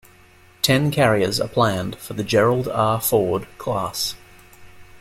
Ten 0.63 0.89
carriers 0.89 1.39
are 1.39 1.47
planned 1.47 1.95
for 1.99 2.15
the 2.15 2.23
"Gerald 2.23 2.67
R. 2.67 2.99
Ford" 2.99 3.45
class. 3.59 4.15